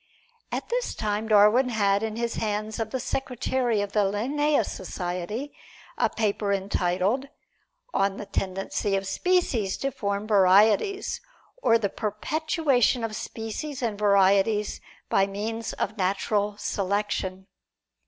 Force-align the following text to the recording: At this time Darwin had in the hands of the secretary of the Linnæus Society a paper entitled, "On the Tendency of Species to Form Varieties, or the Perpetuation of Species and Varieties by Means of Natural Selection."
At 0.51 0.69
this 0.69 0.95
time 0.95 1.27
Darwin 1.27 1.69
had 1.69 2.01
in 2.01 2.15
the 2.15 2.27
hands 2.27 2.79
of 2.79 2.89
the 2.89 2.99
secretary 2.99 3.81
of 3.81 3.91
the 3.91 3.99
Linnæus 3.99 4.65
Society 4.65 5.53
a 5.95 6.09
paper 6.09 6.51
entitled, 6.51 7.27
"On 7.93 8.17
the 8.17 8.25
Tendency 8.25 8.95
of 8.95 9.05
Species 9.05 9.77
to 9.77 9.91
Form 9.91 10.25
Varieties, 10.25 11.21
or 11.61 11.77
the 11.77 11.87
Perpetuation 11.87 13.03
of 13.03 13.15
Species 13.15 13.83
and 13.83 13.99
Varieties 13.99 14.81
by 15.07 15.27
Means 15.27 15.73
of 15.73 15.99
Natural 15.99 16.57
Selection." 16.57 17.45